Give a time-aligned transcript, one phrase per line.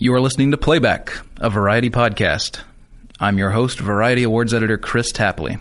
[0.00, 2.60] You are listening to Playback, a variety podcast.
[3.18, 5.58] I'm your host, Variety Awards editor Chris Tapley.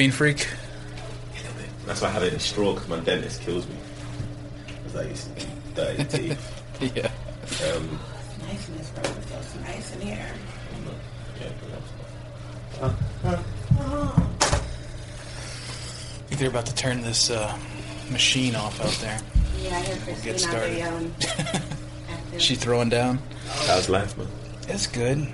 [0.00, 0.48] Caffeine freak?
[1.84, 3.74] That's why I have it in straw because my dentist kills me.
[4.66, 6.62] Because I used to eat dirty teeth.
[6.80, 7.10] Yeah.
[7.74, 7.98] Um,
[8.40, 9.04] nice in this room.
[9.04, 10.26] It feels nice in here.
[11.38, 11.50] yeah,
[12.80, 12.88] I
[16.28, 17.54] think they're about to turn this uh,
[18.10, 19.20] machine off out there.
[19.60, 20.70] Yeah, I heard get Christine out started.
[20.70, 21.14] there yelling.
[22.38, 23.18] She throwing down?
[23.66, 24.28] How's life, man?
[24.66, 25.28] It's good.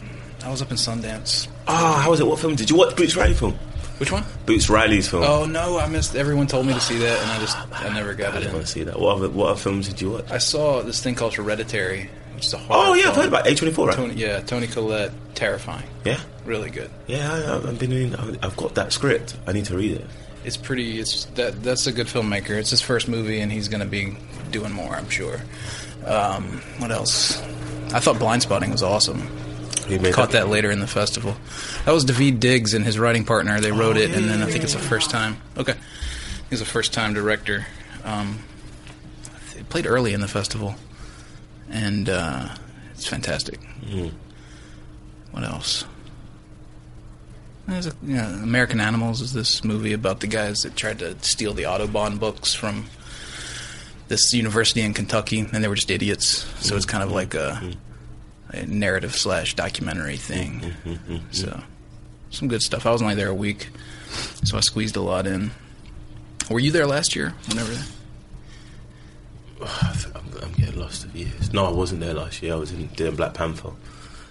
[0.45, 1.47] I was up in Sundance.
[1.69, 2.27] Ah, how was it?
[2.27, 2.97] What film did you watch?
[2.97, 3.57] Boots Riley film.
[3.99, 4.25] Which one?
[4.45, 5.23] Boots Riley's film.
[5.25, 6.15] Oh no, I missed.
[6.17, 8.55] Everyone told me to see that, and I just I never got I it didn't
[8.55, 8.99] want to see that.
[9.01, 10.31] What other, what other films did you watch?
[10.31, 12.79] I saw this thing called Hereditary, which is a horror.
[12.89, 13.97] Oh yeah, I've heard about A24, right?
[13.97, 16.91] Tony, yeah, Toni Collette, terrifying, Yeah, really good.
[17.07, 17.33] yeah.
[17.33, 19.35] I, I've been I've got that script.
[19.47, 20.07] I need to read it.
[20.45, 21.01] It's pretty.
[21.01, 22.51] It's that that's a good filmmaker.
[22.51, 24.17] It's his first movie, and he's going to be
[24.51, 25.41] doing more, I'm sure.
[26.05, 27.41] Um, what else?
[27.95, 29.27] I thought Blindspotting was awesome.
[29.87, 31.37] He made Caught that later in the festival.
[31.85, 33.61] That was Daveed Diggs and his writing partner.
[33.61, 35.37] They wrote Oh, it, and then I think it's a first time.
[35.57, 35.75] Okay,
[36.51, 37.67] he's a first time director.
[38.05, 38.41] Um,
[39.57, 40.75] it played early in the festival,
[41.71, 42.49] and uh,
[42.95, 43.61] it's fantastic.
[43.83, 44.13] Mm.
[45.31, 45.85] What else?
[47.69, 51.17] There's a, you know, American Animals is this movie about the guys that tried to
[51.23, 52.87] steal the Audubon books from
[54.09, 56.47] this university in Kentucky, and they were just idiots.
[56.65, 57.86] So it's kind of like a, a
[58.67, 60.73] narrative slash documentary thing.
[61.33, 61.63] So
[62.31, 62.87] some good stuff.
[62.87, 63.69] I was only there a week,
[64.45, 65.51] so I squeezed a lot in.
[66.51, 67.35] Were you there last year?
[67.49, 67.73] Whenever?
[69.63, 71.53] I'm, I'm getting lost of years.
[71.53, 72.53] No, I wasn't there last year.
[72.53, 73.71] I was in doing Black Panther.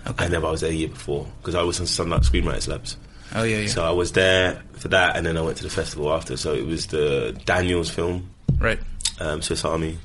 [0.07, 0.25] Okay.
[0.25, 2.97] And then I was there a year before because I was on Sunlight Screenwriters Labs.
[3.33, 3.67] Oh yeah, yeah.
[3.67, 6.37] So I was there for that, and then I went to the festival after.
[6.37, 8.79] So it was the Daniels film, right.
[9.19, 9.97] um, Swiss Army.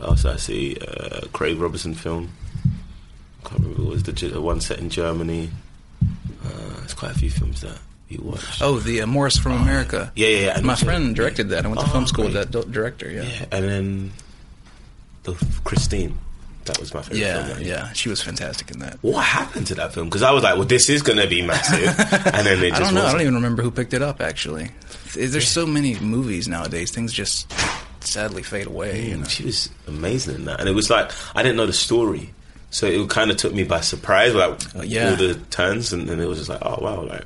[0.00, 0.76] Else did I see?
[0.76, 2.32] Uh, Craig Robinson film.
[3.48, 3.82] Can't remember.
[3.82, 5.50] It was the one set in Germany.
[6.44, 6.48] Uh,
[6.78, 8.62] there's quite a few films that you watched.
[8.62, 10.12] Oh, the uh, Morris from America.
[10.14, 10.38] yeah, yeah.
[10.56, 10.60] yeah.
[10.62, 11.64] My also- friend directed that.
[11.64, 12.34] I went to Oh, film school great.
[12.36, 13.10] with that director.
[13.10, 13.22] Yeah.
[13.22, 14.12] Yeah, and then
[15.24, 15.32] the
[15.64, 16.18] Christine.
[16.66, 17.60] That was my favorite film.
[17.60, 17.92] Yeah, yeah.
[17.92, 18.98] She was fantastic in that.
[19.00, 20.08] What happened to that film?
[20.08, 21.86] Because I was like, well, this is going to be massive,
[22.34, 23.00] and then it I just don't know.
[23.02, 23.12] I wasn't.
[23.12, 24.20] don't even remember who picked it up.
[24.20, 24.70] Actually,
[25.14, 26.90] there's so many movies nowadays.
[26.90, 27.52] Things just
[28.00, 29.10] sadly fade away.
[29.10, 29.24] You know?
[29.26, 32.30] She was amazing in that, and it was like I didn't know the story,
[32.70, 35.10] so it kind of took me by surprise, like oh, yeah.
[35.10, 37.24] all the turns, and then it was just like, oh wow, like.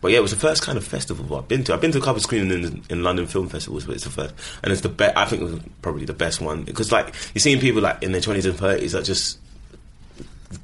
[0.00, 1.74] But yeah, it was the first kind of festival I've been to.
[1.74, 4.10] I've been to a couple of screenings in, in London film festivals, but it's the
[4.10, 5.14] first, and it's the best.
[5.16, 8.12] I think it was probably the best one because like you're seeing people like in
[8.12, 9.38] their twenties and thirties that just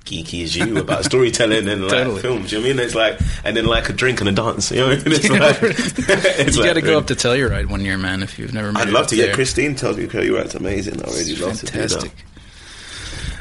[0.05, 2.21] geeky as you about storytelling and like Totally.
[2.23, 2.51] films.
[2.51, 2.85] You know what I mean?
[2.87, 4.71] It's like and then like a drink and a dance.
[4.71, 5.13] You know what I mean?
[5.13, 5.59] It's like
[6.39, 8.23] it's You like got to go up to Telluride one year, man.
[8.23, 9.17] If you've never I'd love to.
[9.17, 9.35] Yeah, there.
[9.35, 10.05] Christine tells me.
[10.05, 11.03] It's amazing.
[11.03, 12.11] I It's love to do that.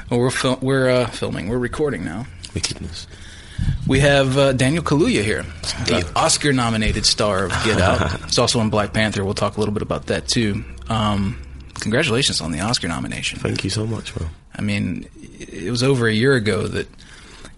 [0.10, 1.50] Well, we're fil- we're uh, filming.
[1.50, 2.28] We're recording now.
[2.54, 3.08] Wickedness.
[3.88, 5.44] We have uh, Daniel Kaluuya here,
[5.86, 8.20] the Oscar-nominated star of Get Out.
[8.26, 9.24] He's also in Black Panther.
[9.24, 10.64] We'll talk a little bit about that too.
[10.90, 11.42] Um,
[11.76, 13.40] congratulations on the Oscar nomination.
[13.40, 14.28] Thank you so much, bro.
[14.54, 15.08] I mean,
[15.40, 16.88] it was over a year ago that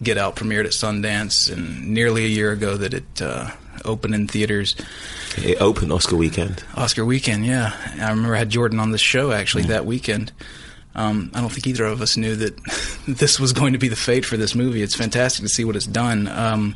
[0.03, 3.49] Get Out premiered at Sundance, and nearly a year ago that it uh,
[3.83, 4.75] opened in theaters.
[5.37, 6.63] It opened Oscar weekend.
[6.75, 7.71] Oscar weekend, yeah.
[7.99, 10.31] I remember I had Jordan on the show actually that weekend.
[10.97, 12.57] Um, I don't think either of us knew that
[13.07, 14.81] this was going to be the fate for this movie.
[14.81, 16.27] It's fantastic to see what it's done.
[16.27, 16.75] Um,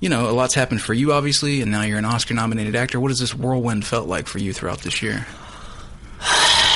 [0.00, 2.98] you know, a lot's happened for you, obviously, and now you're an Oscar-nominated actor.
[2.98, 5.26] What has this whirlwind felt like for you throughout this year?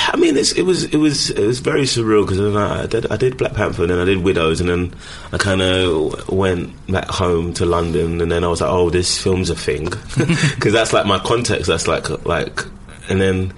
[0.09, 3.17] I mean, it was it was it was very surreal because I, I did I
[3.17, 4.95] did Black Panther, and then I did Widows, and then
[5.33, 9.21] I kind of went back home to London, and then I was like, oh, this
[9.21, 9.85] film's a thing
[10.55, 11.67] because that's like my context.
[11.67, 12.65] That's like like,
[13.09, 13.53] and then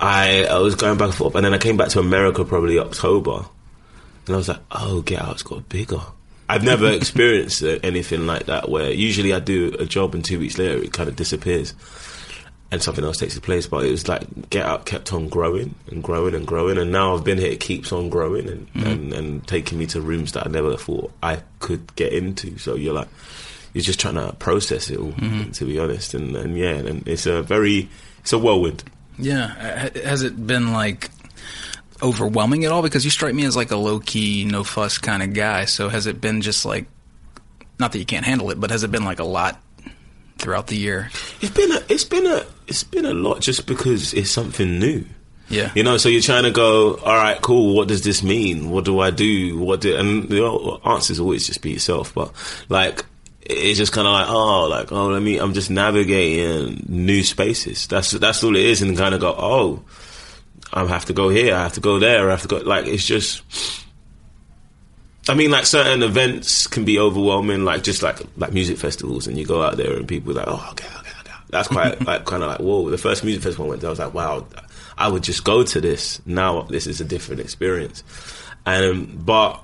[0.00, 2.78] I I was going back and forth, and then I came back to America probably
[2.78, 3.46] October,
[4.26, 6.00] and I was like, oh, Get Out's got bigger.
[6.48, 10.56] I've never experienced anything like that where usually I do a job and two weeks
[10.56, 11.74] later it kind of disappears
[12.70, 13.66] and something else takes its place.
[13.66, 17.14] But it was like Get Out kept on growing and growing and growing, and now
[17.14, 17.50] I've been here.
[17.50, 18.86] It keeps on growing and, mm.
[18.86, 22.58] and, and taking me to rooms that I never thought I could get into.
[22.58, 23.08] So you're like,
[23.72, 25.50] you're just trying to process it all, mm-hmm.
[25.52, 26.14] to be honest.
[26.14, 27.88] And, and yeah, and it's a very,
[28.20, 28.84] it's a whirlwind.
[29.18, 31.10] Yeah, has it been like
[32.02, 32.82] overwhelming at all?
[32.82, 35.64] Because you strike me as like a low key, no fuss kind of guy.
[35.64, 36.86] So has it been just like,
[37.78, 39.60] not that you can't handle it, but has it been like a lot
[40.38, 41.10] throughout the year?
[41.40, 45.04] It's been a, it's been a, it's been a lot just because it's something new.
[45.48, 45.72] Yeah.
[45.74, 47.74] You know, so you're trying to go, all right, cool.
[47.74, 48.70] What does this mean?
[48.70, 49.58] What do I do?
[49.58, 50.44] What do, and the
[50.84, 52.14] answer is always just be yourself.
[52.14, 52.32] But
[52.68, 53.04] like,
[53.48, 57.86] it's just kind of like, oh, like, oh, let me, I'm just navigating new spaces.
[57.86, 58.82] That's, that's all it is.
[58.82, 59.82] And kind of go, oh,
[60.72, 61.54] I have to go here.
[61.54, 62.28] I have to go there.
[62.28, 63.42] I have to go, like, it's just,
[65.28, 69.38] I mean, like certain events can be overwhelming, like just like, like music festivals and
[69.38, 71.32] you go out there and people are like, oh, okay, okay, okay.
[71.48, 72.90] That's quite, like, kind of like, whoa.
[72.90, 74.46] The first music festival I went to, I was like, wow,
[74.98, 76.20] I would just go to this.
[76.26, 78.02] Now this is a different experience.
[78.66, 79.62] and but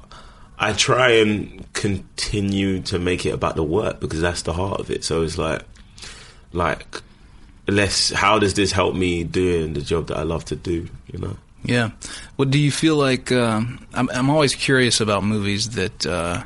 [0.59, 4.91] I try and continue to make it about the work because that's the heart of
[4.91, 5.05] it.
[5.05, 5.63] So it's like,
[6.53, 7.03] like,
[7.67, 8.11] less.
[8.11, 10.89] How does this help me doing the job that I love to do?
[11.13, 11.37] You know.
[11.65, 11.91] Yeah.
[12.37, 13.33] What do you feel like?
[13.33, 16.45] Um, I'm, I'm always curious about movies that uh,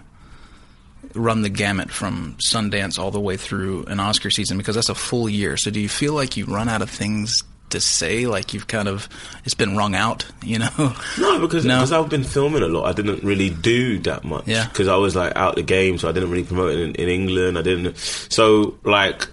[1.14, 4.94] run the gamut from Sundance all the way through an Oscar season because that's a
[4.94, 5.56] full year.
[5.56, 8.26] So do you feel like you run out of things to say?
[8.26, 9.08] Like you've kind of
[9.44, 10.68] it's been wrung out, you know?
[11.18, 11.76] No, because No.
[11.76, 12.84] because I've been filming a lot.
[12.88, 14.46] I didn't really do that much.
[14.46, 14.66] Yeah.
[14.68, 17.08] Because I was like out the game, so I didn't really promote it in, in
[17.08, 17.58] England.
[17.58, 17.96] I didn't.
[17.98, 19.26] So like,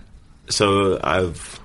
[0.50, 1.60] so I've.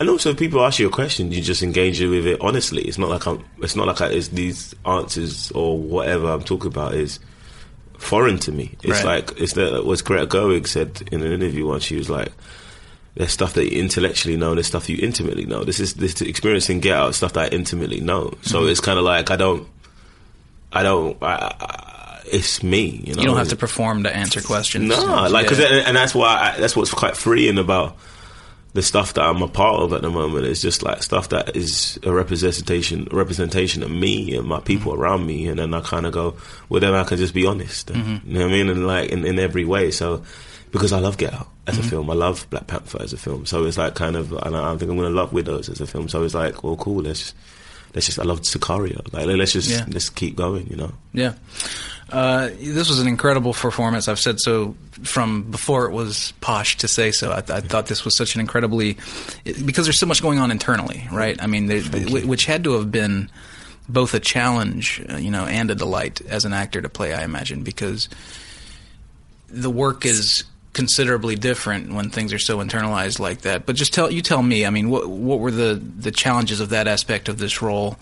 [0.00, 2.82] And also, if people ask you a question, you just engage with it honestly.
[2.82, 3.44] It's not like I'm.
[3.62, 7.18] It's not like I, it's these answers or whatever I'm talking about is
[7.98, 8.76] foreign to me.
[8.84, 9.26] It's Right.
[9.28, 11.82] like it's the what Greta Gerwig said in an interview once.
[11.82, 12.30] She was like,
[13.18, 15.64] "There's stuff that you intellectually know, there's stuff you intimately know.
[15.64, 18.32] This is this experience in Get Out, stuff that I intimately know.
[18.42, 18.70] So Mm-hmm.
[18.70, 19.66] it's kind of like I don't,
[20.72, 21.20] I don't.
[21.22, 23.02] I, I, it's me.
[23.04, 24.88] You know, You don't have to perform to answer questions.
[24.88, 25.82] no, like, Yeah.
[25.86, 27.96] and, that's why I, that's what's quite freeing about
[28.74, 30.44] the stuff that I'm a part of at the moment.
[30.44, 35.00] It's just like stuff that is a representation, representation of me and my people Mm-hmm.
[35.02, 36.36] around me, and then I kind of go,
[36.68, 37.88] well, then I can just be honest.
[37.88, 38.30] Mm-hmm.
[38.30, 38.68] You know what I mean?
[38.68, 39.90] And like in, in every way.
[39.90, 40.22] So
[40.72, 41.86] because I love Get Out as Mm-hmm.
[41.86, 43.46] a film, I love Black Panther as a film.
[43.46, 45.86] So it's like kind of, and I, I think I'm gonna love Widows as a
[45.86, 46.08] film.
[46.08, 47.02] So it's like, well, cool.
[47.02, 47.34] Let's
[47.94, 48.18] let's just.
[48.18, 49.12] I love Sicario.
[49.12, 49.84] Like let's just Yeah.
[49.88, 50.66] let's keep going.
[50.68, 50.92] You know.
[51.12, 51.34] Yeah.
[52.10, 54.08] Uh, this was an incredible performance.
[54.08, 57.32] I've said so from before it was posh to say so.
[57.32, 58.96] I, I thought this was such an incredibly
[59.44, 61.36] because there's so much going on internally, right?
[61.42, 63.30] I mean, there, wh- which had to have been
[63.90, 67.12] both a challenge, uh, you know, and a delight as an actor to play.
[67.12, 68.08] I imagine because
[69.48, 70.44] the work is
[70.78, 73.66] considerably different when things are so internalized like that.
[73.66, 74.64] But just tell you tell me.
[74.64, 77.96] I mean, what what were the the challenges of that aspect of this role?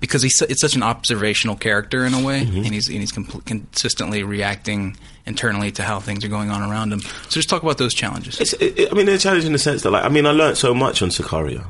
[0.00, 2.64] Because he's it's such an observational character in a way, Mm-hmm.
[2.64, 4.96] and he's and he's consistently reacting
[5.26, 7.00] internally to how things are going on around him.
[7.00, 8.40] So just talk about those challenges.
[8.40, 10.56] It's, it, I mean, a challenge in the sense that, like, I mean, I learned
[10.56, 11.66] so much on Sicario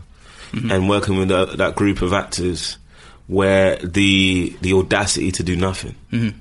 [0.70, 2.78] and working with that, that group of actors
[3.26, 5.94] where the the audacity to do nothing,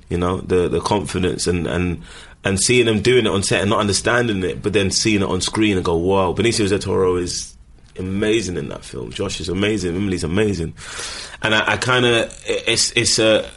[0.08, 2.02] you know, the the confidence and and
[2.46, 5.28] and seeing them doing it on set and not understanding it, but then seeing it
[5.28, 7.56] on screen and go, wow, Benicio del Toro is
[7.98, 9.10] amazing in that film.
[9.10, 9.96] Josh is amazing.
[9.96, 10.74] Emily's amazing,
[11.42, 13.48] and I, I kind of it's it's a.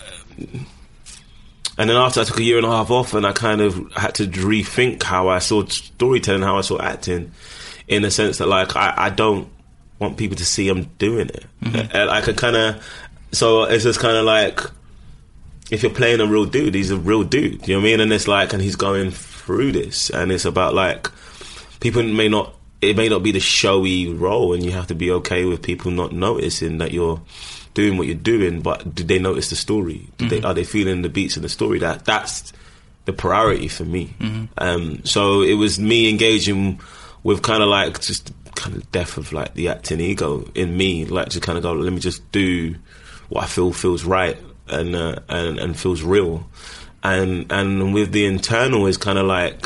[1.78, 3.94] And then after I took a year and a half off, and I kind of
[3.94, 7.32] had to rethink how I saw storytelling, how I saw acting,
[7.88, 9.48] in the sense that like I, I don't
[10.00, 11.46] want people to see I'm doing it.
[11.94, 12.84] Uh, Like I kind of,
[13.32, 14.60] so it's just kind of like
[15.72, 17.68] if you're playing a real dude, he's a real dude.
[17.68, 18.00] You know what I mean?
[18.00, 21.10] And it's like, and he's going through this, and it's about like
[21.80, 22.56] people may not.
[22.82, 25.92] It may not be the showy role, and you have to be okay with people
[25.92, 27.22] not noticing that you're
[27.74, 28.62] doing what you're doing.
[28.62, 30.08] But do they notice the story?
[30.18, 31.80] Do they, are they feeling the beats of the story?
[31.80, 32.54] That that's
[33.04, 34.14] the priority for me.
[34.58, 36.80] Um, so it was me engaging
[37.24, 41.04] with kind of like just kind of death of like the acting ego in me,
[41.06, 42.76] like to kind of go, let me just do
[43.28, 44.38] what I feel feels right
[44.70, 46.48] and uh, and and feels real,
[47.04, 49.66] and and with the internal is kind of like.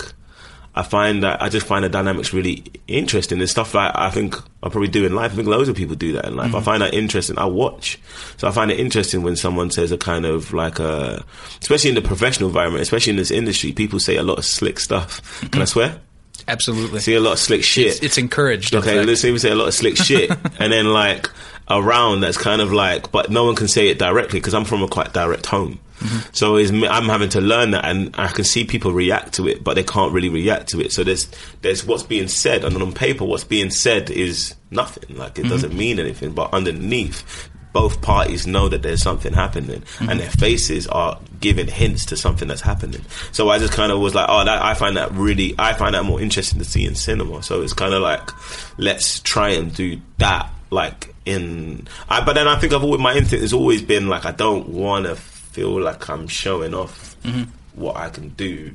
[0.75, 3.39] I find that I just find the dynamics really interesting.
[3.41, 5.31] It's stuff that I think I probably do in life.
[5.31, 6.55] I think loads of people do that in life.
[6.55, 7.37] I find that interesting.
[7.37, 7.99] I watch,
[8.37, 11.23] so I find it interesting when someone says a kind of like a,
[11.61, 14.79] especially in the professional environment, especially in this industry, people say a lot of slick
[14.79, 15.21] stuff.
[15.51, 16.01] Can I swear?
[16.47, 17.87] Absolutely, See a lot of slick shit.
[17.87, 18.73] it's, it's encouraged.
[18.73, 21.29] Okay, let's say we say a lot of slick shit, and then like
[21.69, 24.83] around that's kind of like, but no one can say it directly because I'm from
[24.83, 25.79] a quite direct home.
[25.99, 26.29] Mm-hmm.
[26.33, 29.63] So is I'm having to learn that, and I can see people react to it,
[29.63, 30.91] but they can't really react to it.
[30.91, 31.29] So there's
[31.61, 35.15] there's what's being said, and on paper, what's being said is nothing.
[35.15, 35.79] Like it doesn't mm-hmm.
[35.79, 37.49] mean anything, but underneath.
[37.73, 40.17] Both parties know that there's something happening, and mm-hmm.
[40.19, 43.01] their faces are giving hints to something that's happening.
[43.31, 45.95] So I just kind of was like, oh, that, I find that really, I find
[45.95, 47.41] that more interesting to see in cinema.
[47.41, 48.29] So it's kind of like,
[48.77, 51.87] let's try and do that like in.
[52.09, 54.69] I, but then I think I've always my instinct has always been like I don't
[54.69, 57.43] want to feel like I'm showing off mm-hmm.
[57.79, 58.73] what I can do.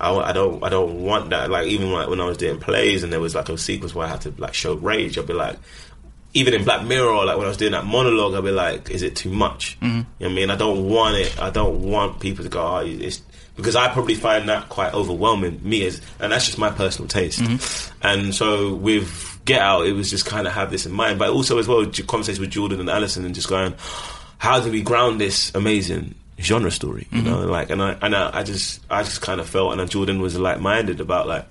[0.00, 1.50] I, I don't I don't want that.
[1.50, 4.06] Like even like when I was doing plays and there was like a sequence where
[4.06, 5.58] I had to like show rage, I'd be like,
[6.32, 9.02] even in Black Mirror, like when I was doing that monologue, I'd be like, is
[9.02, 9.78] it too much?
[9.80, 9.86] Mm-hmm.
[9.86, 10.50] You know what I mean?
[10.50, 11.40] I don't want it.
[11.40, 13.22] I don't want people to go, oh, it's
[13.56, 15.60] because I probably find that quite overwhelming.
[15.62, 17.40] Me as, and that's just my personal taste.
[17.40, 18.06] Mm-hmm.
[18.06, 21.30] And so with Get Out, it was just kind of have this in mind, but
[21.30, 23.74] also as well, conversations with Jordan and Allison and just going,
[24.38, 27.06] how do we ground this amazing genre story?
[27.10, 27.50] You know, mm-hmm.
[27.50, 30.38] like, and I and I, I just I just kind of felt, and Jordan was
[30.38, 31.46] like minded about like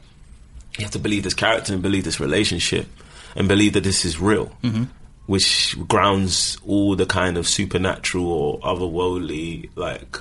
[0.77, 2.88] you have to believe this character and believe this relationship
[3.35, 4.85] and believe that this is real, mm-hmm.
[5.27, 10.17] which grounds all the kind of supernatural or otherworldly like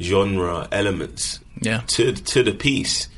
[0.00, 1.82] genre elements Yeah.
[1.88, 3.08] to to the piece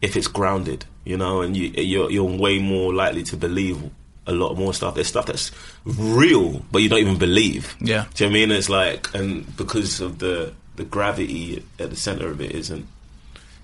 [0.00, 3.82] if it's grounded, you know, and you you're, you're way more likely to believe
[4.26, 4.94] a lot more stuff.
[4.94, 5.50] There's stuff that's
[5.84, 7.76] real, but you don't even believe.
[7.80, 8.06] Yeah.
[8.14, 8.50] Do you know what I mean?
[8.52, 12.86] It's like, and because of the the gravity at the center of it isn't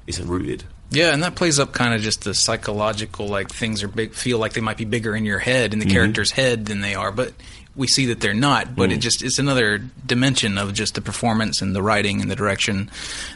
[0.07, 0.65] isn't rooted.
[0.91, 4.39] Yeah, and that plays up kind of just the psychological, like things are big, feel
[4.39, 5.81] like they might be bigger in your head, Mm-hmm.
[5.83, 7.33] in the character's head than they are, but
[7.77, 8.75] we see that they're not.
[8.75, 8.95] But Mm.
[8.95, 12.91] it just it's another dimension of just the performance and the writing and the direction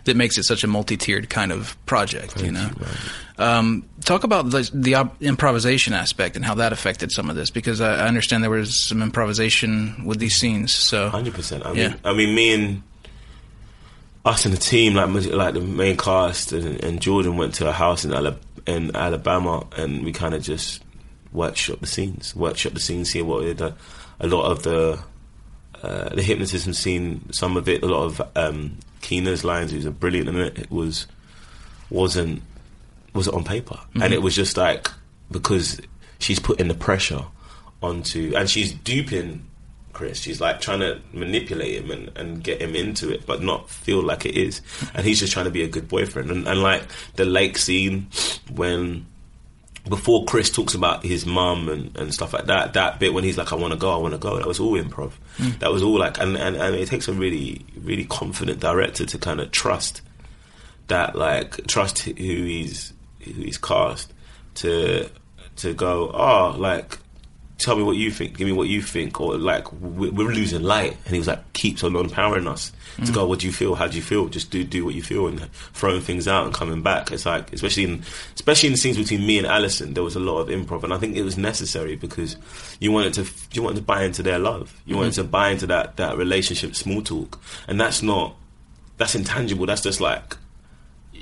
[0.04, 2.42] that makes it such a multi-tiered kind of project.
[2.42, 2.70] you know,
[3.38, 7.50] um, talk about the, the op- improvisation aspect and how that affected some of this
[7.50, 10.74] because I, I understand there was some improvisation with these scenes.
[10.74, 11.64] So Hundred percent.
[11.66, 11.88] I Yeah.
[11.88, 12.82] mean, I mean, me and
[14.24, 17.72] us and the team, like like the main cast and, and Jordan went to a
[17.72, 20.82] house in, Ala- in Alabama, and we kind of just
[21.32, 23.24] workshop the scenes, workshop the scenes, here.
[23.24, 23.60] what we did.
[23.60, 24.98] A lot of the
[25.82, 29.90] uh, the hypnotism scene, some of it, a lot of um, Keener's lines, who's a
[29.90, 31.06] brilliant in it, it was
[31.90, 32.42] wasn't
[33.12, 34.88] was it on paper, and it was just like
[35.30, 35.80] because
[36.20, 37.24] she's putting the pressure
[37.82, 39.44] onto, and she's duping
[40.02, 40.18] Chris.
[40.18, 44.02] She's like trying to manipulate him and, and get him into it, but not feel
[44.02, 44.60] like it is.
[44.94, 46.28] And he's just trying to be a good boyfriend.
[46.28, 46.82] And, and like
[47.14, 48.08] the lake scene
[48.52, 49.06] when
[49.88, 53.38] before Chris talks about his mum and, and stuff like that, that bit when he's
[53.38, 55.12] like, I want to go, I want to go, that was all improv.
[55.36, 55.60] Mm.
[55.60, 59.18] That was all like, and, and, and it takes a really, really confident director to
[59.18, 60.02] kind of trust
[60.88, 64.12] that, like, trust who he's, who he's cast
[64.56, 65.08] to,
[65.56, 66.98] to go, oh, like,
[67.62, 70.62] tell me what you think, give me what you think, or like, we- we're losing
[70.62, 70.96] light.
[71.04, 72.72] And he was like, keeps on empowering us
[73.04, 73.28] to go, mm.
[73.28, 73.74] what do you feel?
[73.74, 74.28] How do you feel?
[74.28, 77.10] Just do, do what you feel and throwing things out and coming back.
[77.12, 78.02] It's like, especially in,
[78.34, 80.84] especially in the scenes between me and Allison, there was a lot of improv.
[80.84, 82.36] And I think it was necessary because
[82.80, 84.78] you wanted to, you wanted to buy into their love.
[84.84, 85.16] You wanted mm.
[85.16, 87.40] to buy into that, that relationship, small talk.
[87.68, 88.36] And that's not,
[88.98, 89.66] that's intangible.
[89.66, 90.36] That's just like,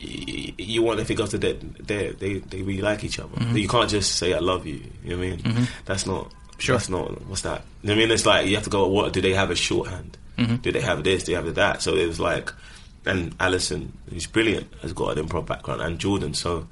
[0.00, 3.36] you want to think of that they they they really like each other.
[3.36, 3.56] Mm-hmm.
[3.56, 4.82] You can't just say I love you.
[5.04, 5.38] You know what I mean?
[5.38, 5.64] Mm-hmm.
[5.84, 6.32] That's not.
[6.58, 6.76] Sure.
[6.76, 7.26] That's not.
[7.26, 7.62] What's that?
[7.82, 8.10] You know what I mean?
[8.12, 8.86] It's like you have to go.
[8.88, 10.16] What do they have a shorthand?
[10.38, 10.56] Mm-hmm.
[10.56, 11.24] Do they have this?
[11.24, 11.82] Do they have that?
[11.82, 12.52] So it was like,
[13.04, 16.34] and Allison, who's brilliant, has got an improv background, and Jordan.
[16.34, 16.66] So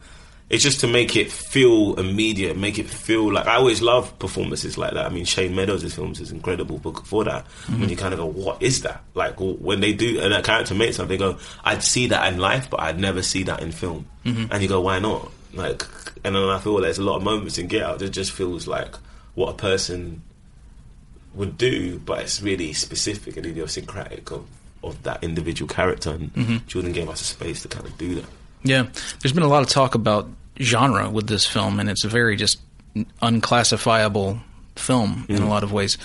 [0.51, 4.79] it's just to make it feel immediate, make it feel like I always love performances
[4.79, 5.05] like that.
[5.05, 7.81] I mean, Shane Meadows' films is incredible, but for that, mm-hmm.
[7.81, 10.75] when you kind of go, "What is that?" Like when they do, and a character
[10.75, 13.73] makes something, they go, "I'd see that in life, but I'd never see that in
[13.73, 14.51] film." Mm-hmm.
[14.51, 15.83] And you go, "Why not?" Like,
[16.25, 18.33] and then I feel like there's a lot of moments in Get Out that just
[18.33, 18.95] feels like
[19.35, 20.23] what a person
[21.35, 24.47] would do, but it's really specific and idiosyncratic of,
[24.83, 26.11] of that individual character.
[26.11, 26.67] And mm-hmm.
[26.67, 28.25] Jordan gave us a space to kind of do that.
[28.63, 28.87] Yeah,
[29.21, 30.29] there's been a lot of talk about
[30.61, 32.59] genre with this film, and it's a very just
[33.23, 34.41] unclassifiable
[34.77, 35.99] film in a lot of ways.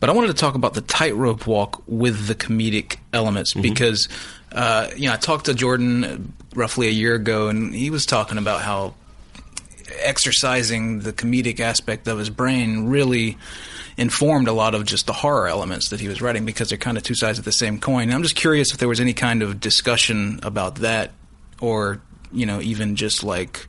[0.00, 4.08] But I wanted to talk about the tightrope walk with the comedic elements because,
[4.52, 8.38] uh, you know, I talked to Jordan roughly a year ago, and he was talking
[8.38, 8.94] about how
[10.00, 13.38] exercising the comedic aspect of his brain really
[13.96, 16.98] informed a lot of just the horror elements that he was writing because they're kind
[16.98, 18.04] of two sides of the same coin.
[18.04, 21.12] And I'm just curious if there was any kind of discussion about that
[21.60, 22.00] or,
[22.32, 23.66] you know, even just like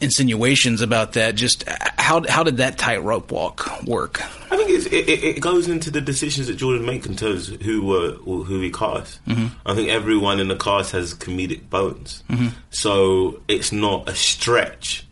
[0.00, 1.34] insinuations about that.
[1.34, 4.22] Just how how did that tightrope walk work?
[4.50, 7.60] I think it's, it, it goes into the decisions that Jordan makes in terms of
[7.62, 9.20] who were who he casts.
[9.26, 9.46] Mm-hmm.
[9.66, 12.48] I think everyone in the cast has comedic bones, mm-hmm.
[12.70, 15.06] so it's not a stretch.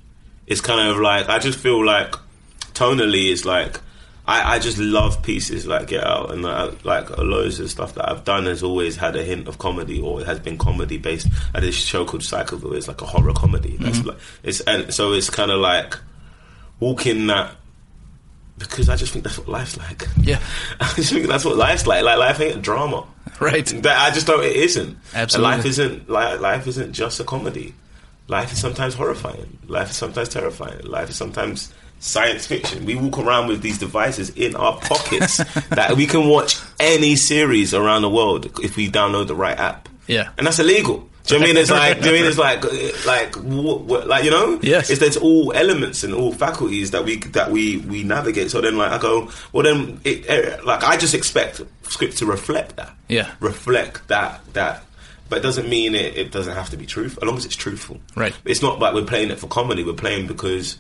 [0.47, 2.15] It's kind of like I just feel like
[2.73, 3.81] tonally, it's like
[4.29, 8.11] I, I just love pieces like Get Out and uh, like loads of stuff that
[8.11, 11.29] I've done has always had a hint of comedy or it has been comedy based.
[11.55, 12.77] I did a show called Psychoville.
[12.77, 13.77] It's like a horror comedy.
[13.77, 15.97] That's like it's and so it's kind of like
[16.81, 17.55] walking that
[18.59, 20.09] because I just think that's what life's like.
[20.21, 20.41] Yeah.
[20.81, 22.03] I just think that's what life's like.
[22.03, 23.07] Like life ain't a drama.
[23.41, 23.67] Right.
[23.67, 24.43] That I just don't.
[24.43, 24.99] It isn't.
[25.15, 25.57] Absolutely.
[25.57, 26.09] Life isn't.
[26.09, 27.75] Life isn't just a comedy.
[28.29, 29.59] Life is sometimes horrifying.
[29.69, 30.81] Life is sometimes terrifying.
[30.85, 32.85] Life is sometimes science fiction.
[32.85, 35.37] We walk around with these devices in our pockets
[35.71, 39.89] that we can watch any series around the world if we download the right app.
[40.07, 40.31] Yeah.
[40.39, 41.09] and that's illegal.
[41.27, 42.01] Do you know what I mean it's like?
[42.01, 44.61] Do you know I mean it's like like what, what, like you know?
[44.63, 44.91] Yes.
[44.91, 48.53] It's there's all elements and all faculties that we that we we navigate.
[48.53, 52.27] So then like I go well then it, eh, like I just expect script to
[52.27, 52.95] reflect that.
[53.09, 53.33] Yeah.
[53.41, 54.85] reflect that that.
[55.29, 57.57] But it doesn't mean it, it doesn't have to be truthful, as long as it's
[57.57, 57.99] truthful.
[58.15, 58.33] Right.
[58.45, 59.83] It's not like we're playing it for comedy.
[59.83, 60.79] We're playing because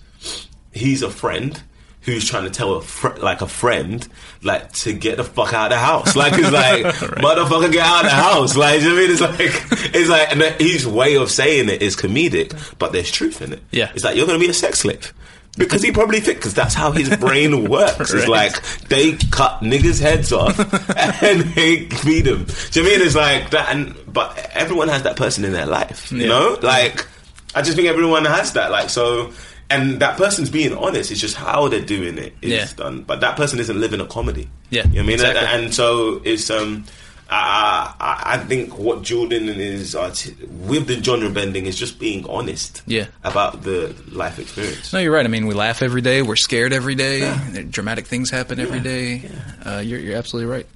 [0.76, 1.60] he's a friend
[2.02, 4.06] who's trying to tell a fr- like a friend
[4.42, 6.14] like to get the fuck out of the house.
[6.14, 6.84] Like it's like
[7.16, 8.56] motherfucker get out of the house.
[8.56, 11.68] Like you know what I mean, it's like it's like and his way of saying
[11.68, 13.62] it is comedic, but there's truth in it.
[13.72, 13.90] Yeah.
[13.94, 15.12] it's like you're gonna be a sex slave.
[15.58, 18.12] Because he probably thinks, because that's how his brain works.
[18.12, 20.58] It's like they cut niggas' heads off
[21.22, 22.44] and they feed them.
[22.44, 23.06] Do you know what I mean?
[23.06, 26.12] It's like that, and but everyone has that person in their life.
[26.12, 26.26] You Yeah.
[26.28, 27.06] know, like
[27.54, 28.70] I just think everyone has that.
[28.70, 29.32] Like so,
[29.70, 31.10] and that person's being honest.
[31.10, 32.66] It's just how they're doing it is Yeah.
[32.76, 33.02] done.
[33.02, 34.48] But that person isn't living a comedy.
[34.70, 35.14] Yeah, you know what I mean.
[35.14, 35.46] exactly.
[35.46, 36.84] And, and so it's um.
[37.28, 42.24] I, I I think what Jordan is arti- with the genre bending is just being
[42.28, 43.06] honest Yeah.
[43.24, 44.92] about the life experience.
[44.92, 45.24] No, you're right.
[45.26, 46.22] I mean, we laugh every day.
[46.22, 47.34] We're scared every day.
[47.68, 49.30] Dramatic things happen every Yeah, day.
[49.64, 50.66] Uh, you're, you're absolutely right.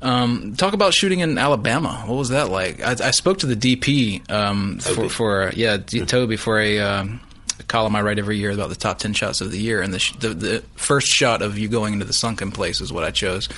[0.00, 2.02] Um, talk about shooting in Alabama.
[2.06, 2.80] What was that like?
[2.82, 7.20] I, I spoke to the DP um, for, for yeah, D- Toby for a, um,
[7.20, 9.94] a column I write every year about the top ten shots of the year, and
[9.94, 13.04] the, sh- the the first shot of you going into the sunken place is what
[13.04, 13.48] I chose.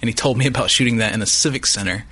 [0.00, 2.04] And he told me about shooting that in a civic center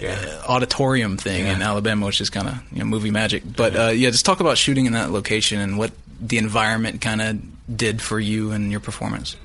[0.00, 0.42] Yeah.
[0.48, 3.42] auditorium thing in Alabama, which is kind of you know, movie magic.
[3.56, 7.20] But uh, yeah, just talk about shooting in that location and what the environment kind
[7.20, 9.36] of did for you and your performance.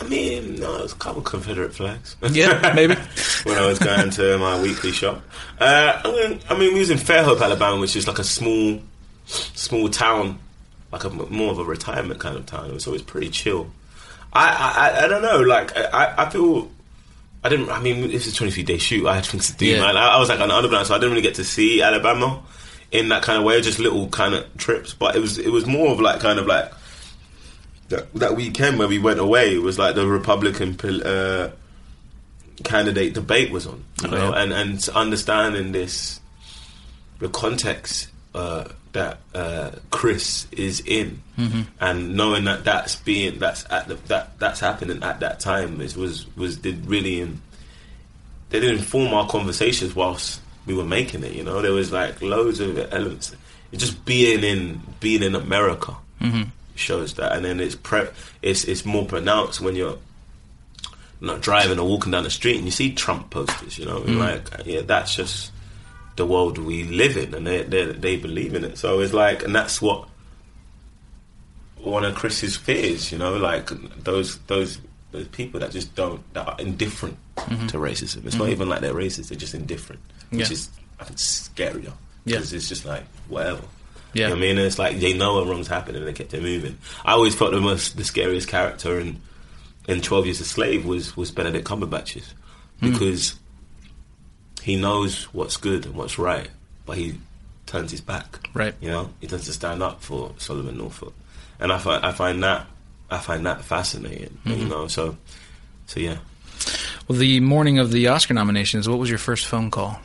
[0.00, 2.16] I mean, no, it was a couple Confederate flags.
[2.30, 2.94] Yeah, maybe.
[3.44, 5.22] when I was going to my weekly shop.
[5.60, 8.80] Uh, I, mean, I mean, we was in Fairhope, Alabama, which is like a small,
[9.26, 10.38] small town,
[10.92, 12.78] like a more of a retirement kind of town.
[12.80, 13.70] So it's pretty chill.
[14.32, 14.48] I,
[14.98, 15.40] I, I- don't know.
[15.40, 16.70] Like, I, I feel.
[17.44, 17.70] I didn't.
[17.70, 19.06] I mean, it's a twenty-three day shoot.
[19.06, 19.80] I had things to do, Yeah.
[19.80, 19.96] man.
[19.96, 22.40] I, I was like on the underground, so I didn't really get to see Alabama
[22.92, 23.60] in that kind of way.
[23.60, 26.46] Just little kind of trips, but it was it was more of like kind of
[26.46, 26.70] like
[27.88, 29.54] that, that weekend where we went away.
[29.54, 31.50] It was like the Republican uh,
[32.64, 34.42] candidate debate was on, you Oh, know, yeah.
[34.42, 36.20] and and understanding this,
[37.18, 41.62] the context uh, that uh, Chris is in, Mm-hmm.
[41.80, 45.96] and knowing that that's being that's at the, that that's happening at that time is
[45.96, 47.40] was was did really in,
[48.50, 51.32] they didn't inform our conversations whilst we were making it.
[51.32, 53.34] You know, there was like loads of elements.
[53.72, 55.96] It just being in being in America
[56.74, 58.08] shows that, and then it's pre-
[58.42, 59.98] it's it's more pronounced when you're
[61.20, 63.78] not driving or walking down the street and you see Trump posters.
[63.78, 65.51] You know, and like yeah, that's just
[66.16, 68.78] the world we live in, and they they they believe in it.
[68.78, 70.08] So it's like, and that's what
[71.78, 73.10] one of Chris's fears.
[73.12, 73.70] You know, like
[74.04, 74.78] those those
[75.10, 78.24] those people that just don't that are indifferent to racism.
[78.26, 80.52] It's not even like they're racist; they're just indifferent, which Yeah.
[80.52, 80.68] is
[81.00, 81.92] I think scarier
[82.24, 82.36] Yeah.
[82.36, 83.62] because it's just like whatever.
[84.14, 84.28] Yeah.
[84.28, 86.34] You know what I mean, it's like they know a wrong's happening and they kept
[86.34, 86.76] it moving.
[87.04, 89.20] I always thought the most the scariest character in
[89.88, 92.34] in Twelve Years a Slave was was Benedict Cumberbatch's
[92.80, 92.92] Hmm.
[92.92, 93.34] because
[94.62, 96.48] he knows what's good and what's right,
[96.86, 97.18] but he
[97.66, 98.48] turns his back.
[98.54, 98.74] Right.
[98.80, 101.14] You know, he doesn't stand up for Solomon Northup,
[101.60, 102.66] and I find I find that
[103.10, 104.38] I find that fascinating.
[104.44, 104.60] Mm-hmm.
[104.60, 105.16] You know, so
[105.86, 106.18] so yeah,
[107.08, 110.00] Well, the morning of the Oscar nominations, what was your first phone call?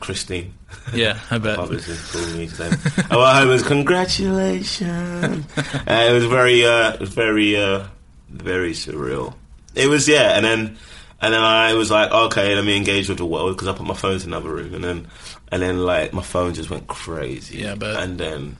[0.00, 0.54] Christine.
[0.94, 1.56] Yeah, I bet.
[1.56, 2.72] Publicist called me saying,
[3.10, 7.86] "Oh, I was congratulations." uh, it was very, uh, it was very, uh,
[8.28, 9.34] very surreal.
[9.74, 10.78] It was, yeah, and then,
[11.20, 13.86] and then I was like, okay, let me engage with the world because I put
[13.86, 15.08] my phone in another room, and then,
[15.52, 17.58] and then like my phone just went crazy.
[17.58, 18.02] Yeah, I bet.
[18.02, 18.56] And then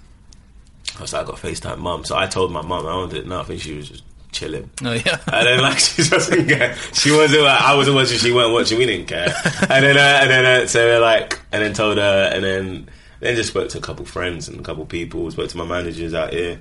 [0.99, 3.41] I was like, I got Facetime mum, so I told my mum I know.
[3.41, 4.71] I think she was just chilling.
[4.85, 5.19] Oh yeah.
[5.33, 6.75] And then like she doesn't care.
[6.93, 7.43] She wasn't.
[7.43, 8.19] Like, I wasn't watching.
[8.19, 8.79] She weren't watching.
[8.79, 9.29] We didn't care.
[9.71, 12.89] And then uh, and then uh, so we're like and then told her and then
[13.21, 15.31] then just spoke to a couple friends and a couple people.
[15.31, 16.61] Spoke to my managers out here.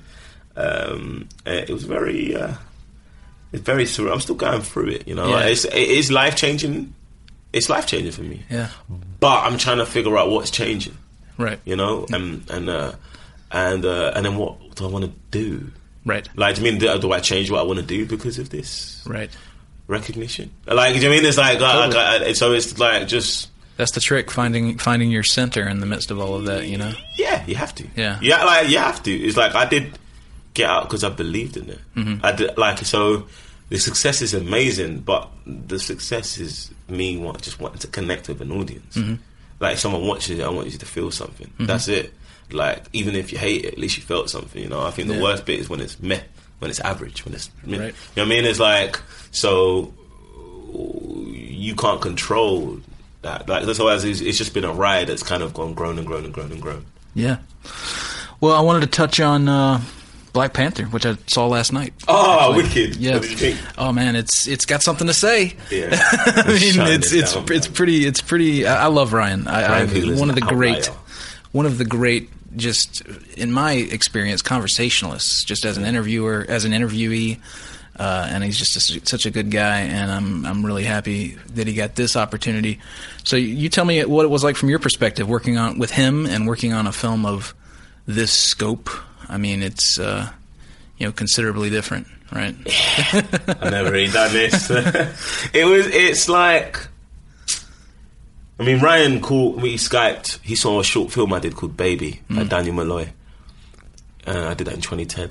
[0.55, 2.35] Um, it was very.
[2.35, 2.53] Uh,
[3.51, 4.13] it's very surreal.
[4.13, 5.07] I'm still going through it.
[5.07, 5.35] You know, Yeah.
[5.35, 6.93] Like, it's it is life changing.
[7.51, 8.43] It's life changing for me.
[8.49, 8.69] Yeah.
[9.19, 10.97] But I'm trying to figure out what's changing.
[11.37, 11.59] Right.
[11.65, 12.93] You know, and and uh,
[13.51, 15.71] and uh, and then what do I want to do?
[16.05, 16.27] Right.
[16.35, 18.49] Like, do you mean do, do I change what I want to do because of
[18.49, 19.01] this?
[19.07, 19.29] Right.
[19.87, 20.51] recognition.
[20.65, 21.25] Like, do you I mean?
[21.25, 21.95] It's like, uh, Totally.
[21.95, 25.85] like, uh, so it's like just That's the trick finding finding your center in the
[25.85, 26.67] midst of all of that.
[26.67, 26.93] You know.
[27.17, 27.87] yeah, you have to.
[27.95, 28.19] Yeah.
[28.21, 29.11] yeah, like you have to.
[29.11, 29.97] It's like I did
[30.59, 31.79] get out because I believed in it.
[31.95, 32.25] Mm-hmm.
[32.25, 33.25] I did like so.
[33.69, 38.41] The success is amazing, but the success is me want, just wanting to connect with
[38.41, 38.95] an audience.
[38.97, 39.15] Mm-hmm.
[39.59, 41.49] Like if someone watches it, I want you to feel something.
[41.59, 42.13] That's it.
[42.51, 44.61] Like even if you hate it, at least you felt something.
[44.61, 45.21] You know, I think the Yeah.
[45.23, 46.21] worst bit is when it's meh.
[46.59, 48.43] when it's average, when it's you know what I mean.
[48.45, 48.99] It's like
[49.31, 49.93] so
[50.73, 52.79] you can't control
[53.21, 53.47] that.
[53.47, 56.07] Like that's why it's, it's just been a ride that's kind of gone grown and
[56.07, 56.85] grown and grown and grown.
[57.13, 57.37] Yeah.
[58.41, 59.81] Well, I wanted to touch on uh,
[60.39, 61.93] Black Panther, which I saw last night.
[62.07, 62.63] Oh, actually.
[62.85, 62.95] wicked!
[62.95, 63.15] Yeah.
[63.15, 63.59] What did you think?
[63.77, 65.53] Oh man, it's it's got something to say.
[65.69, 67.75] Yeah, I mean, it's it's down, it's man.
[67.75, 68.65] pretty it's pretty.
[68.65, 69.49] I, I love Ryan.
[69.49, 70.97] I, I Ryan Coogler's one of the great, outlier.
[71.51, 73.01] one of the great, just
[73.35, 75.43] in my experience, conversationalists.
[75.43, 77.37] Just as an interviewer, as an interviewee,
[77.97, 79.81] uh, and he's just a, such a good guy.
[79.81, 82.79] And I'm I'm really happy that he got this opportunity.
[83.25, 86.25] So you tell me what it was like from your perspective, working on with him
[86.25, 87.53] and working on a film of
[88.07, 88.89] this scope.
[89.29, 90.29] I mean, it's uh,
[90.97, 92.55] you know considerably different, right?
[93.13, 94.69] I've never really done this.
[95.53, 95.87] it was.
[95.87, 96.87] It's like.
[98.59, 99.77] I mean, Ryan called me.
[99.77, 100.39] Skyped.
[100.41, 103.09] He saw a short film I did called Baby by Daniel Mulloy.
[104.27, 105.29] Uh, I did that in 2010,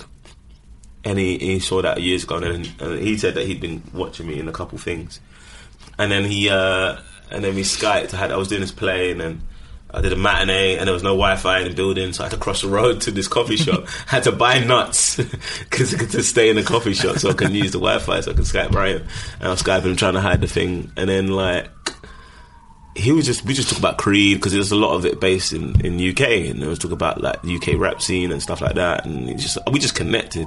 [1.04, 4.26] and he, he saw that years ago, and, and he said that he'd been watching
[4.26, 5.20] me in a couple things,
[5.98, 6.96] and then he uh,
[7.30, 8.14] and then we Skyped.
[8.14, 9.42] I had I was doing this play, and then.
[9.90, 12.32] I did a matinee and there was no Wi-Fi in the building, so I had
[12.32, 13.84] to cross the road to this coffee shop.
[14.08, 15.16] I had to buy nuts
[15.60, 18.34] because to stay in the coffee shop so I can use the Wi-Fi so I
[18.34, 19.06] can Skype Ryan.
[19.38, 21.70] And I was Skyping him trying to hide the thing, and then like
[22.94, 25.52] he was just we just talk about Creed because there's a lot of it based
[25.52, 28.60] in in UK, and there was talk about like the UK rap scene and stuff
[28.60, 30.46] like that, and just we just connected.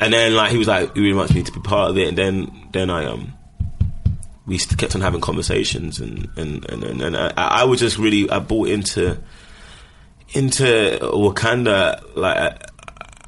[0.00, 2.08] And then like he was like he really wants me to be part of it,
[2.08, 3.34] and then then I um
[4.46, 8.28] we kept on having conversations, and and and, and, and I, I was just really
[8.30, 9.18] I bought into
[10.32, 12.36] into Wakanda like.
[12.36, 12.58] I,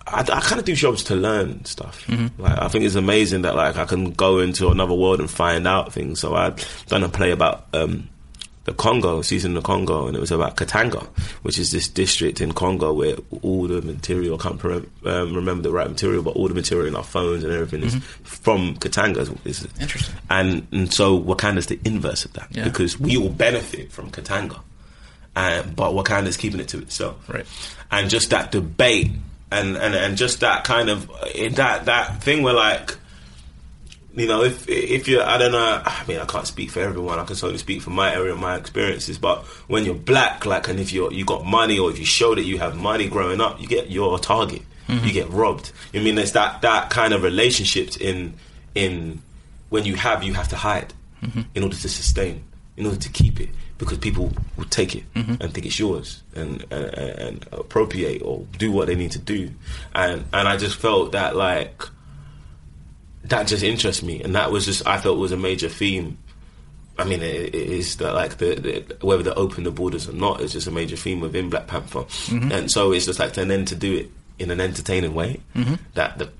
[0.08, 2.08] I, I kind of do jobs to learn stuff.
[2.38, 5.66] Like I think it's amazing that like I can go into another world and find
[5.66, 6.20] out things.
[6.20, 8.08] So I've done a play about um,
[8.66, 11.04] the Congo, season of the Congo, and it was about Katanga,
[11.42, 15.62] which is this district in Congo where all the material I can't pre- um, remember
[15.62, 19.20] the right material, but all the material in our phones and everything is from Katanga.
[19.46, 20.14] Is, Interesting.
[20.28, 22.64] and and so Wakanda's the inverse of that Yeah.
[22.64, 24.60] because we all benefit from Katanga,
[25.34, 27.16] and but Wakanda's keeping it to itself.
[27.28, 27.46] Right.
[27.90, 29.12] And just that debate
[29.52, 32.96] and and and just that kind of eh, that that thing where like.
[34.16, 35.82] You know, if if you're, I don't know.
[35.84, 37.18] I mean, I can't speak for everyone.
[37.18, 39.18] I can only speak for my area, and my experiences.
[39.18, 42.34] But when you're black, like, and if you're you got money, or if you show
[42.34, 44.62] that you have money growing up, you get your target.
[44.88, 45.06] Mm-hmm.
[45.06, 45.70] You get robbed.
[45.92, 48.34] I mean, there's that that kind of relationships in
[48.74, 49.20] in
[49.68, 51.42] when you have, you have to hide mm-hmm.
[51.54, 52.42] in order to sustain,
[52.76, 55.42] in order to keep it, because people will take it mm-hmm.
[55.42, 59.50] and think it's yours and, and and appropriate or do what they need to do,
[59.94, 61.82] and and I just felt that like
[63.28, 66.18] that just interests me, and that was just I felt was a major theme.
[66.98, 70.12] I mean, it, it is that like the, the whether they open the borders or
[70.12, 72.52] not is just a major theme within Black Panther, mm-hmm.
[72.52, 75.74] and so it's just like and then to do it in an entertaining way mm-hmm.
[75.94, 76.30] that the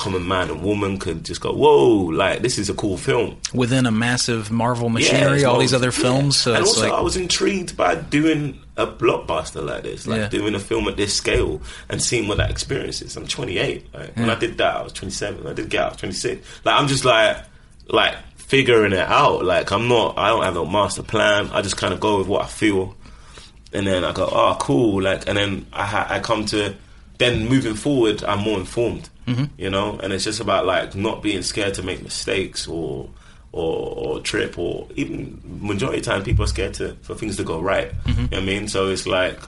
[0.00, 3.36] common man and woman could just go, whoa, like this is a cool film.
[3.52, 6.02] Within a massive Marvel machinery, it's all these other yeah.
[6.02, 6.38] films.
[6.38, 10.28] So and also, like I was intrigued by doing a blockbuster like this, like Yeah.
[10.28, 13.16] doing a film at this scale and seeing what that experience is.
[13.16, 13.86] I'm 28.
[13.94, 15.44] Like, When I did that, I was 27.
[15.44, 16.46] When I did Get Out, I was 26.
[16.64, 17.36] Like I'm just like,
[17.88, 19.44] like figuring it out.
[19.44, 20.18] Like I'm not.
[20.18, 21.48] I don't have no master plan.
[21.52, 22.96] I just kind of go with what I feel,
[23.72, 25.02] and then I go, oh, cool.
[25.02, 26.74] Like, and then I ha- I come to.
[27.18, 29.44] Then moving forward, I'm more informed, mm-hmm.
[29.58, 33.10] you know, and it's just about like not being scared to make mistakes or
[33.52, 37.36] or, or trip or even majority of the time people are scared to for things
[37.36, 37.92] to go right.
[38.04, 38.10] Mm-hmm.
[38.10, 38.68] You know what I mean?
[38.68, 39.38] So it's like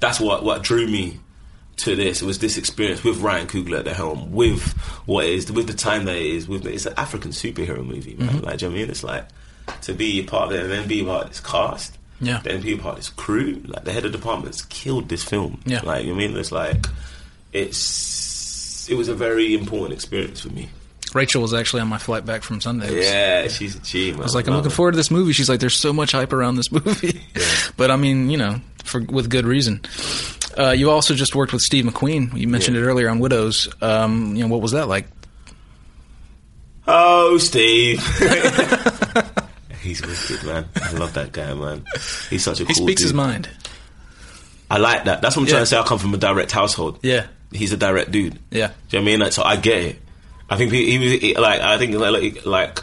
[0.00, 1.18] that's what what drew me
[1.78, 2.22] to this.
[2.22, 4.72] It was this experience with Ryan Coogler at the helm, with
[5.06, 8.14] what it is, with the time that it is, with it's an African superhero movie,
[8.14, 8.28] man.
[8.28, 8.44] Mm-hmm.
[8.44, 8.90] Like, do you know what I mean?
[8.90, 9.28] It's like
[9.82, 11.96] to be a part of it and then be a part of this cast.
[12.20, 12.40] Yeah.
[12.42, 13.62] Then be a part of this crew.
[13.64, 15.60] Like the head of departments killed this film.
[15.64, 15.82] Yeah.
[15.82, 16.36] Like, you know what I mean?
[16.36, 16.86] It's like
[17.52, 20.68] it's it was a very important experience for me.
[21.14, 23.02] Rachel was actually on my flight back from Sundance.
[23.02, 24.20] Yeah, she's a G, man.
[24.20, 25.32] I was like, I'm looking forward to this movie.
[25.32, 27.44] She's like, there's so much hype around this movie, yeah.
[27.76, 29.80] but I mean, you know, for with good reason.
[30.58, 32.36] Uh, you also just worked with Steve McQueen.
[32.36, 32.82] You mentioned Yeah.
[32.82, 33.68] it earlier on Widows.
[33.80, 35.06] Um, you know, what was that like?
[36.86, 38.00] Oh, Steve.
[39.82, 40.68] He's wicked, man.
[40.82, 41.84] I love that guy, man.
[42.30, 43.06] He's such a He cool speaks dude.
[43.08, 43.48] his mind.
[44.70, 45.22] I like that.
[45.22, 45.52] That's what I'm Yeah.
[45.52, 45.78] trying to say.
[45.78, 46.98] I come from a direct household.
[47.02, 48.38] Yeah, He's a direct dude.
[48.50, 49.20] yeah, Do you know what I mean?
[49.20, 50.02] Like, so I get it.
[50.50, 51.60] I think he, he was he- like.
[51.60, 52.82] I think like, like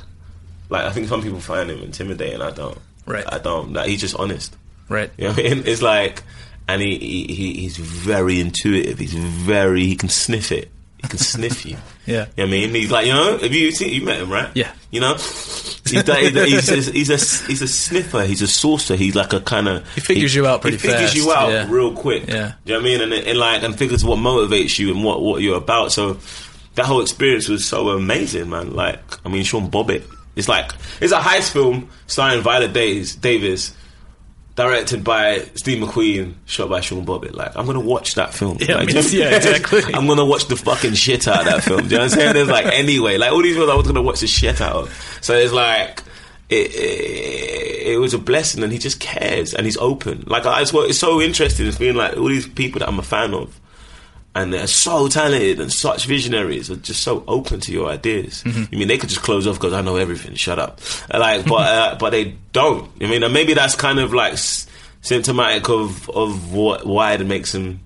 [0.69, 2.41] like I think some people find him intimidating.
[2.41, 2.77] I don't.
[3.05, 3.25] Right.
[3.27, 3.73] I don't.
[3.73, 4.55] Like, he's just honest.
[4.89, 5.11] right.
[5.17, 5.63] You know what I mean?
[5.67, 6.23] It's like,
[6.67, 8.97] and he, he, he he's very intuitive.
[8.99, 10.71] He's very he can sniff it.
[11.01, 11.77] He can sniff you.
[12.07, 12.13] Yeah.
[12.13, 12.69] You know what I mean?
[12.75, 14.51] He's like, you know, have you seen you met him, right?
[14.53, 14.71] Yeah.
[14.91, 18.25] You know, He's, that- he's, a, he's, a, he's a he's a sniffer.
[18.25, 18.95] He's a sourcer.
[18.95, 21.49] He's like a kind of He figures you out pretty He figures fast, you out
[21.49, 21.67] yeah.
[21.67, 22.27] real quick.
[22.27, 22.53] Yeah.
[22.63, 23.01] You know what I mean?
[23.01, 25.91] And, and like and figures what motivates you and what what you're about.
[25.91, 26.19] So
[26.75, 28.73] that whole experience was so amazing, man.
[28.73, 30.03] Like I mean, Sean Bobbitt.
[30.35, 33.75] It's like it's a heist film starring Viola Davis, Davis,
[34.55, 37.33] directed by Steve McQueen, shot by Sean Bobbitt.
[37.33, 38.57] Like I'm gonna watch that film.
[38.59, 39.83] Yeah, like, I mean, yeah, exactly.
[39.93, 41.81] I'm gonna watch the fucking shit out of that film.
[41.81, 42.33] Do you know what I'm saying?
[42.33, 45.17] There's like anyway, like all these films I was gonna watch the shit out of.
[45.21, 46.03] So it's like.
[46.47, 50.25] It, it, it was a blessing, and he just cares, and he's open.
[50.27, 51.65] Like I, it's, it's so interesting.
[51.65, 53.59] It's being like all these people that I'm a fan of,
[54.35, 58.43] and they're so talented and such visionaries are just so open to your ideas.
[58.43, 58.75] Mm-hmm.
[58.75, 60.35] I mean, they could just close off because I know everything.
[60.35, 62.91] Shut up, uh, like, but uh, but they don't.
[63.01, 64.67] I mean, uh, maybe that's kind of like s-
[65.01, 67.79] symptomatic of of what why it makes them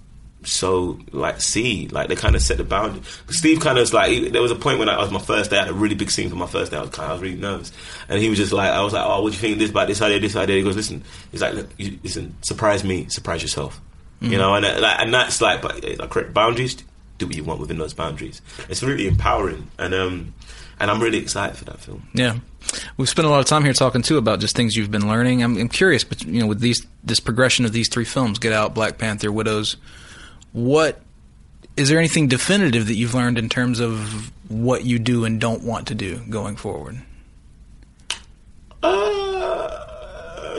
[0.44, 3.02] so like see like they kind of set the boundary.
[3.30, 5.52] Steve kind of was like he- there was a point when I, was my first
[5.52, 5.58] day.
[5.58, 6.78] I had a really big scene for my first day.
[6.78, 7.72] I was kind of I was really nervous,
[8.08, 9.70] and he was just like I was like, oh, what do you think of this
[9.70, 10.56] about this idea, this idea?
[10.58, 13.80] He goes, listen, he's like, look, you, listen, surprise me, surprise yourself.
[14.22, 16.76] You know, and uh, and that's like, but uh, like, correct boundaries.
[17.18, 18.42] Do what you want within those boundaries.
[18.70, 20.34] It's really empowering, and um,
[20.80, 22.08] and I'm really excited for that film.
[22.14, 22.40] Yeah,
[22.98, 25.44] we've spent a lot of time here talking too about just things you've been learning.
[25.44, 28.54] I'm, I'm curious, but you know, with these this progression of these three films, Get
[28.54, 29.78] Out, Black Panther, Widows,
[30.52, 31.02] what
[31.78, 35.64] is there anything definitive that you've learned in terms of what you do and don't
[35.64, 37.02] want to do going forward?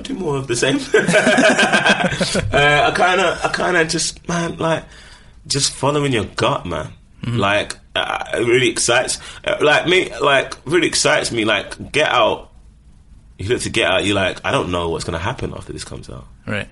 [0.00, 0.76] Uh, do more of the same.
[2.52, 4.84] uh, I kind of, I kind of just, man, like,
[5.46, 6.92] just following your gut, man.
[7.26, 11.44] Like, uh, it really excites, uh, like me, like really excites me.
[11.44, 12.50] Like, Get Out.
[13.38, 15.84] You look to Get Out, you're like, I don't know what's gonna happen after this
[15.84, 16.68] comes out Right,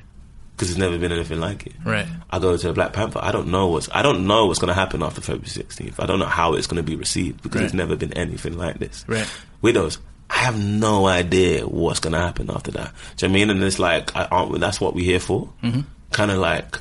[0.53, 1.75] because there's never been anything like it.
[1.85, 3.21] right, I go to the Black Panther.
[3.23, 5.95] I don't know what's I don't know what's going to happen after February 16th.
[5.99, 7.61] I don't know how it's going to be received because Right.
[7.63, 9.05] there's never been anything like this.
[9.07, 9.29] Right.
[9.63, 9.99] Widows.
[10.31, 12.93] I have no idea what's going to happen after that.
[13.17, 13.51] Do you know what I mean?
[13.51, 15.49] And it's like, I, aren't, that's what we're here for.
[15.63, 15.81] Mm-hmm.
[16.13, 16.79] Kind of like,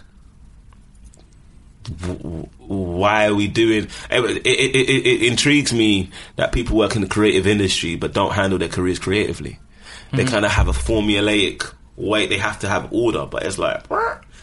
[2.01, 3.87] w- why are we doing?
[4.09, 8.33] It, it, it, it, intrigues me that people work in the creative industry but don't
[8.33, 9.59] handle their careers creatively.
[10.13, 12.27] They kind of have a formulaic way.
[12.27, 13.83] They have to have order, but it's like.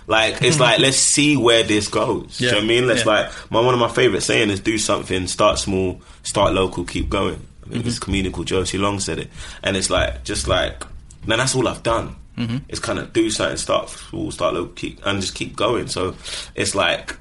[0.06, 2.36] Like it's like let's see where this goes.
[2.36, 2.86] Do you know what I mean?
[2.86, 3.12] Let's yeah.
[3.12, 7.08] like my one of my favorite saying is do something, start small, start local, keep
[7.08, 7.46] going.
[7.64, 9.30] I mean, this comedian called Josie Long said it,
[9.62, 10.84] and it's like just like,
[11.26, 12.16] now that's all I've done.
[12.36, 12.58] Mm-hmm.
[12.68, 15.86] It's kind of do something, start start local, keep and just keep going.
[15.88, 16.14] So
[16.54, 17.16] it's like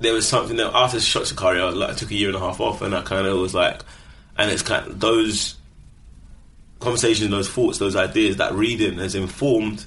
[0.00, 2.40] there was something that after Shot Sicario, I, like, I took a year and a
[2.40, 3.82] half off, and I kind of was like,
[4.36, 5.56] and it's kind of those
[6.80, 9.86] conversations, those thoughts, those ideas, that reading has informed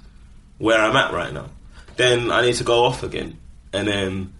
[0.57, 1.49] where I'm at right now.
[1.97, 3.37] Then I need to go off again
[3.73, 4.33] and then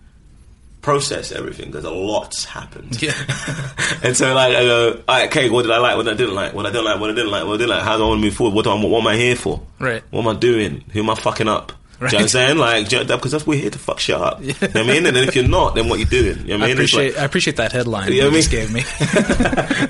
[0.86, 3.02] process everything because a lot's happened.
[3.02, 3.12] Yeah.
[4.04, 5.98] and so like I go, all right, okay, what did I like?
[5.98, 6.54] What I didn't like?
[6.54, 7.00] What I didn't like?
[7.00, 7.44] What I didn't like?
[7.46, 7.82] What I didn't like?
[7.82, 8.54] How do I want to move forward?
[8.54, 8.86] What do I?
[8.86, 9.62] What am I here for?
[9.80, 10.04] Right.
[10.12, 10.84] What am I doing?
[10.94, 11.72] Who am I fucking up?
[11.98, 12.58] Do you know what I'm saying?
[12.58, 14.40] Like, you know, because that's we're here to fuck shit up.
[14.44, 15.06] You know what I mean?
[15.08, 16.40] And then if you're not, then what you doing?
[16.40, 16.82] You know what I mean?
[16.84, 18.84] It's like- I appreciate that headline You you, know what I just gave me.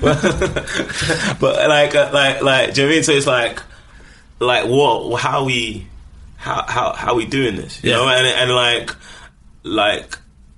[1.40, 3.02] but like, uh, like, like, do you know what I mean?
[3.02, 3.60] So it's like,
[4.38, 5.20] like, what?
[5.20, 5.86] How we,
[6.36, 7.82] how, how, how we doing this?
[7.82, 7.96] You Yeah.
[7.96, 8.90] know, and and like,
[9.62, 10.16] like,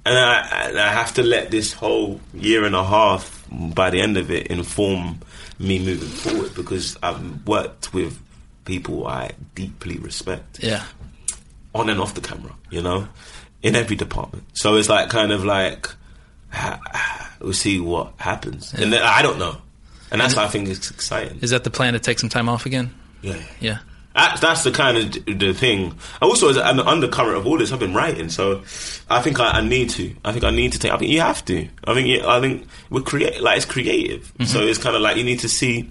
[0.08, 4.16] and I, I have to let this whole year and a half, by the end
[4.16, 5.20] of it, inform
[5.58, 8.18] me moving forward because I've worked with
[8.64, 10.84] people I deeply respect yeah,
[11.74, 13.08] on and off the camera, you know,
[13.62, 14.44] in every department.
[14.52, 15.88] So it's like kind of like
[17.40, 19.56] we'll see what happens, and then, I don't know,
[20.10, 21.38] and that's why I think it's exciting.
[21.40, 22.94] is that the plan to take some time off again?
[23.20, 23.78] Yeah, Yeah,
[24.14, 25.94] that's, that's the kind of the thing.
[26.20, 28.62] Also, as an undercurrent of all this, I've been writing, so
[29.08, 30.14] I think I, I need to.
[30.24, 30.92] I think I need to take.
[30.92, 31.68] I think you have to.
[31.84, 34.44] I think you, I think we're create like it's creative, mm-hmm.
[34.44, 35.90] so it's kind of like you need to see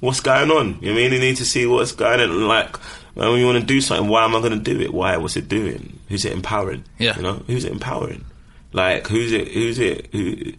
[0.00, 0.78] what's going on.
[0.80, 1.12] You know I mean?
[1.12, 2.46] You need to see what's going on.
[2.46, 2.76] Like
[3.14, 4.92] when you want to do something, why am I going to do it?
[4.92, 5.16] Why?
[5.16, 5.98] What's it doing?
[6.08, 6.84] Who's it empowering?
[6.98, 7.16] Yeah.
[7.16, 8.24] you know, who's it empowering?
[8.72, 9.48] Like who's it?
[9.48, 10.08] Who's it?
[10.12, 10.52] Who?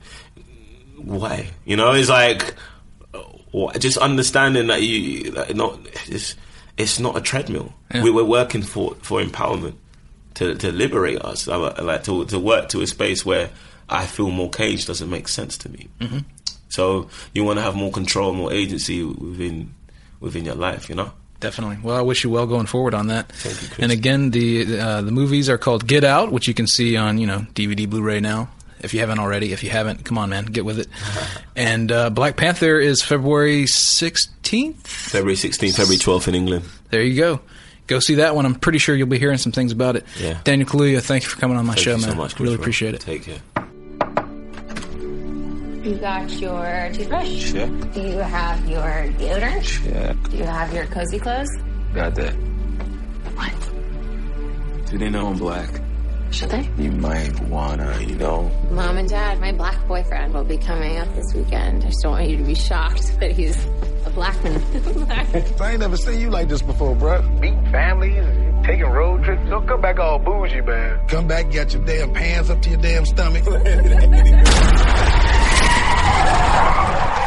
[0.96, 1.52] Why?
[1.66, 2.56] You know, it's like
[3.14, 6.36] uh, just understanding that you like, not it's
[6.78, 7.74] it's not a treadmill.
[7.94, 8.04] Yeah.
[8.04, 9.76] We, we're working for for empowerment
[10.36, 11.48] to to liberate us.
[11.48, 13.50] I like to to work to a space where
[13.90, 15.88] I feel more caged doesn't make sense to me.
[16.00, 16.20] Mm-hmm.
[16.70, 19.74] So you want to have more control, more agency within
[20.20, 20.90] within your life.
[20.90, 21.12] You know.
[21.40, 21.78] definitely.
[21.82, 23.32] Well, I wish you well going forward on that.
[23.32, 23.80] Thank you, Chris.
[23.80, 27.18] And again, the uh, the movies are called Get Out, which you can see on
[27.18, 28.50] you know DVD, Blu-ray now.
[28.82, 30.88] If you haven't already, if you haven't, come on, man, get with it.
[31.56, 34.86] and uh, Black Panther is February sixteenth.
[34.88, 36.66] February 16th, February 12th in England.
[36.90, 37.42] There you go.
[37.88, 38.46] Go see that one.
[38.46, 40.06] I'm pretty sure you'll be hearing some things about it.
[40.20, 40.40] Yeah.
[40.44, 42.10] Daniel Kaluuya, thank you for coming on my Thank show, you man.
[42.12, 42.36] so much.
[42.36, 42.64] Chris, really bro.
[42.64, 43.02] appreciate it.
[43.02, 43.40] Take care.
[45.84, 47.54] You got your toothbrush?
[47.54, 47.70] Check.
[47.94, 48.82] Do you have your
[49.18, 49.64] deodorant?
[49.64, 50.30] Check.
[50.30, 51.50] Do you have your cozy clothes?
[51.94, 52.34] Got that.
[53.36, 54.90] What?
[54.92, 55.70] Do they know I'm black?
[56.32, 56.70] Should they?
[56.78, 58.52] You might wanna, you know.
[58.70, 61.84] Mom and Dad, my black boyfriend will be coming up this weekend.
[61.84, 63.66] I just don't want you to be shocked that he's
[64.06, 64.62] a black man.
[65.62, 67.24] I ain't never seen you like this before, bruh.
[67.40, 69.50] meeting families, taking road trips.
[69.50, 71.08] Don't come back all bougie, man.
[71.08, 73.44] Come back, got your damn pants up to your damn stomach.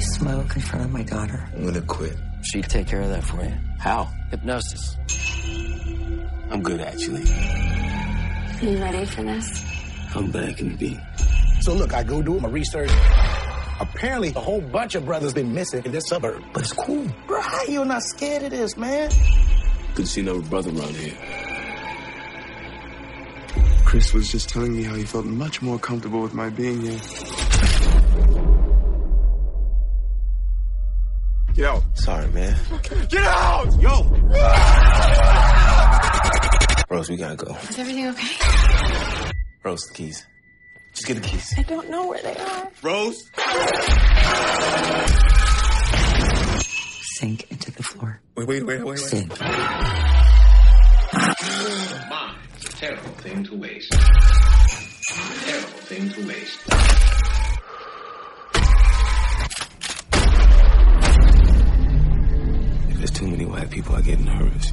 [0.00, 1.46] You smoke in front of my daughter?
[1.54, 2.16] I'm gonna quit.
[2.42, 3.52] She'd take care of that for you.
[3.78, 4.08] How?
[4.30, 4.96] Hypnosis.
[6.50, 7.24] I'm good, actually.
[8.62, 9.62] You ready for this?
[10.08, 10.98] How bad can it be?
[11.60, 12.90] so look, I go do my research.
[13.78, 16.42] Apparently, a whole bunch of brothers been missing in this suburb.
[16.54, 17.06] But it's cool.
[17.26, 19.10] Bro, how you not scared of this, man?
[19.90, 21.16] Couldn't see another brother around here.
[23.84, 27.00] Chris was just telling me how he felt much more comfortable with my being here.
[31.54, 31.82] Get out.
[31.94, 32.56] Sorry, man.
[33.08, 33.80] Get out!
[33.80, 34.02] Yo!
[36.88, 37.54] Rose, we gotta go.
[37.68, 38.36] Is everything okay?
[39.64, 40.26] Rose, the keys.
[40.94, 41.54] Just get the keys.
[41.58, 42.70] I don't know where they are.
[42.82, 43.30] Rose?
[47.18, 48.20] Sink into the floor.
[48.36, 48.98] Wait, wait, wait, wait, wait.
[48.98, 49.36] Sink.
[52.78, 53.92] Terrible thing to waste.
[55.44, 57.09] Terrible thing to waste.
[63.20, 64.72] Too many white people, I get nervous.